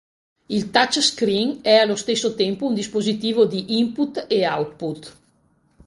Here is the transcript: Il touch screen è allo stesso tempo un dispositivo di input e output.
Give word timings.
Il 0.47 0.71
touch 0.71 0.99
screen 0.99 1.59
è 1.61 1.75
allo 1.75 1.95
stesso 1.95 2.33
tempo 2.33 2.65
un 2.65 2.73
dispositivo 2.73 3.45
di 3.45 3.77
input 3.77 4.25
e 4.27 4.43
output. 4.47 5.15